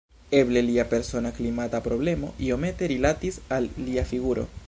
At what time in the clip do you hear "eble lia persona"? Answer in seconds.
0.37-1.31